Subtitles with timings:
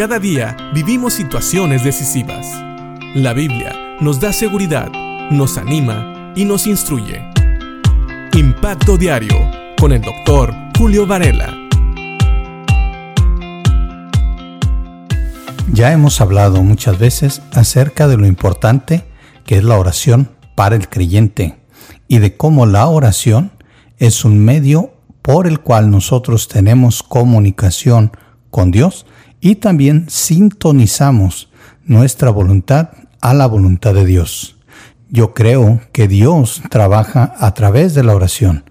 [0.00, 2.46] Cada día vivimos situaciones decisivas.
[3.14, 4.90] La Biblia nos da seguridad,
[5.30, 7.22] nos anima y nos instruye.
[8.32, 9.36] Impacto Diario
[9.78, 11.54] con el doctor Julio Varela.
[15.70, 19.04] Ya hemos hablado muchas veces acerca de lo importante
[19.44, 21.58] que es la oración para el creyente
[22.08, 23.52] y de cómo la oración
[23.98, 28.12] es un medio por el cual nosotros tenemos comunicación
[28.50, 29.04] con Dios
[29.40, 31.50] y también sintonizamos
[31.84, 32.90] nuestra voluntad
[33.20, 34.56] a la voluntad de Dios.
[35.08, 38.64] Yo creo que Dios trabaja a través de la oración.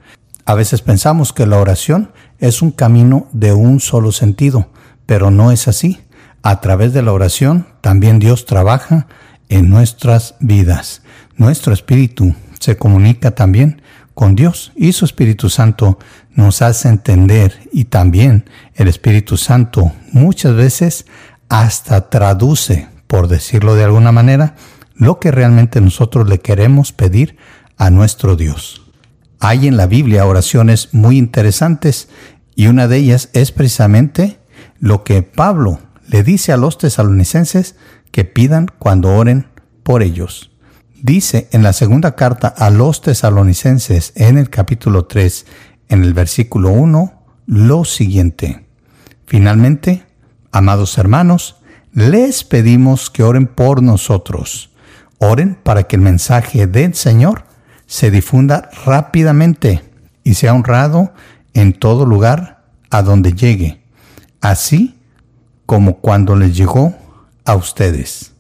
[0.46, 4.70] A veces pensamos que la oración es un camino de un solo sentido,
[5.06, 6.00] pero no es así.
[6.42, 9.08] A través de la oración también Dios trabaja
[9.50, 11.02] en nuestras vidas.
[11.36, 13.82] Nuestro espíritu se comunica también
[14.20, 15.98] con Dios y su Espíritu Santo
[16.36, 21.06] nos hace entender y también el Espíritu Santo muchas veces
[21.48, 24.56] hasta traduce, por decirlo de alguna manera,
[24.94, 27.38] lo que realmente nosotros le queremos pedir
[27.78, 28.82] a nuestro Dios.
[29.40, 32.10] Hay en la Biblia oraciones muy interesantes
[32.56, 34.38] y una de ellas es precisamente
[34.82, 35.80] lo que Pablo
[36.10, 37.78] le dice a los tesalonicenses
[38.12, 39.48] que pidan cuando oren
[39.84, 40.49] por ellos.
[41.02, 45.46] Dice en la segunda carta a los tesalonicenses en el capítulo 3,
[45.88, 48.66] en el versículo 1, lo siguiente.
[49.26, 50.04] Finalmente,
[50.52, 51.56] amados hermanos,
[51.94, 54.72] les pedimos que oren por nosotros.
[55.20, 57.46] Oren para que el mensaje del Señor
[57.86, 59.82] se difunda rápidamente
[60.26, 61.14] y sea honrado
[61.54, 63.82] en todo lugar a donde llegue,
[64.42, 65.00] así
[65.66, 66.94] como cuando les llegó
[67.46, 68.34] a ustedes.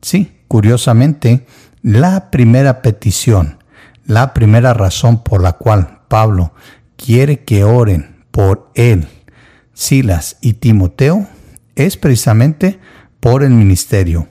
[0.00, 1.46] Sí, curiosamente,
[1.82, 3.58] la primera petición,
[4.06, 6.52] la primera razón por la cual Pablo
[6.96, 9.08] quiere que oren por él,
[9.74, 11.26] Silas y Timoteo,
[11.74, 12.78] es precisamente
[13.18, 14.28] por el ministerio,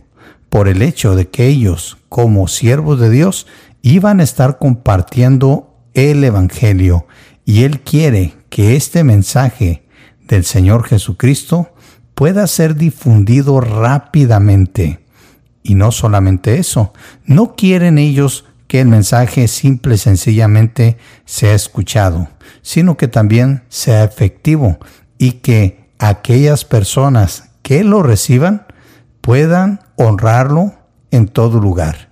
[0.49, 3.47] por el hecho de que ellos, como siervos de Dios,
[3.81, 7.05] iban a estar compartiendo el Evangelio
[7.45, 9.83] y Él quiere que este mensaje
[10.27, 11.73] del Señor Jesucristo
[12.15, 14.99] pueda ser difundido rápidamente.
[15.63, 16.93] Y no solamente eso,
[17.25, 22.29] no quieren ellos que el mensaje simple y sencillamente sea escuchado,
[22.61, 24.77] sino que también sea efectivo
[25.17, 28.65] y que aquellas personas que lo reciban
[29.19, 30.73] puedan honrarlo
[31.11, 32.11] en todo lugar.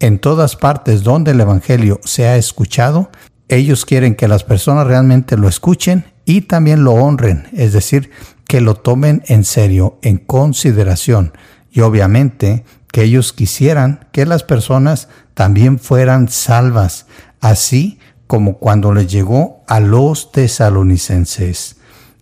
[0.00, 3.10] En todas partes donde el Evangelio sea escuchado,
[3.48, 8.10] ellos quieren que las personas realmente lo escuchen y también lo honren, es decir,
[8.46, 11.32] que lo tomen en serio, en consideración.
[11.70, 17.06] Y obviamente que ellos quisieran que las personas también fueran salvas,
[17.40, 21.76] así como cuando les llegó a los tesalonicenses.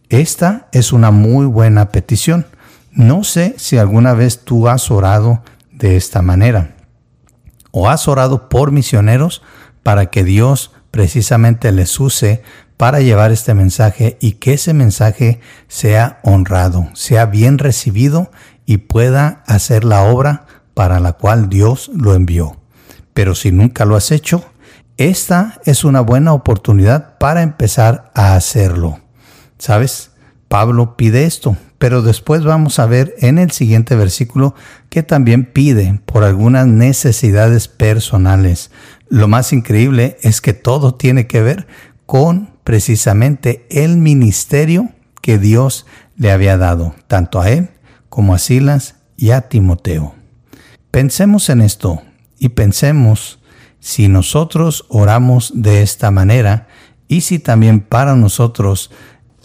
[0.08, 2.46] Esta es una muy buena petición.
[2.92, 6.76] No sé si alguna vez tú has orado de esta manera
[7.70, 9.42] o has orado por misioneros
[9.82, 12.42] para que Dios precisamente les use
[12.76, 18.30] para llevar este mensaje y que ese mensaje sea honrado, sea bien recibido
[18.64, 20.45] y pueda hacer la obra
[20.76, 22.58] para la cual Dios lo envió.
[23.14, 24.44] Pero si nunca lo has hecho,
[24.98, 29.00] esta es una buena oportunidad para empezar a hacerlo.
[29.56, 30.10] ¿Sabes?
[30.48, 34.54] Pablo pide esto, pero después vamos a ver en el siguiente versículo
[34.90, 38.70] que también pide por algunas necesidades personales.
[39.08, 41.66] Lo más increíble es que todo tiene que ver
[42.04, 44.90] con precisamente el ministerio
[45.22, 45.86] que Dios
[46.18, 47.70] le había dado, tanto a él
[48.10, 50.15] como a Silas y a Timoteo.
[50.90, 52.02] Pensemos en esto
[52.38, 53.38] y pensemos
[53.80, 56.68] si nosotros oramos de esta manera
[57.08, 58.90] y si también para nosotros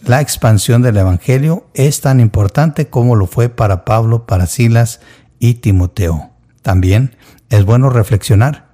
[0.04, 5.00] la expansión del Evangelio es tan importante como lo fue para Pablo, para Silas
[5.38, 6.32] y Timoteo.
[6.62, 7.16] También
[7.50, 8.72] es bueno reflexionar.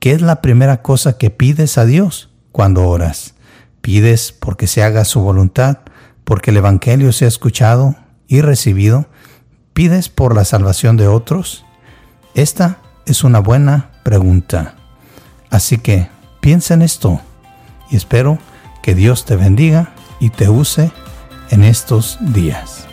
[0.00, 3.34] ¿Qué es la primera cosa que pides a Dios cuando oras?
[3.80, 5.78] ¿Pides porque se haga su voluntad,
[6.24, 7.94] porque el Evangelio sea escuchado
[8.26, 9.06] y recibido?
[9.72, 11.65] ¿Pides por la salvación de otros?
[12.36, 14.74] Esta es una buena pregunta.
[15.48, 16.08] Así que
[16.40, 17.18] piensa en esto
[17.90, 18.38] y espero
[18.82, 20.92] que Dios te bendiga y te use
[21.48, 22.85] en estos días.